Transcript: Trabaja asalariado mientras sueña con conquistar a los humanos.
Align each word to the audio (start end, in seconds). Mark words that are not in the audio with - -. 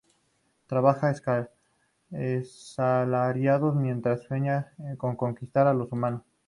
Trabaja 0.65 1.13
asalariado 2.23 3.71
mientras 3.73 4.23
sueña 4.23 4.71
con 4.97 5.15
conquistar 5.15 5.67
a 5.67 5.75
los 5.75 5.91
humanos. 5.91 6.23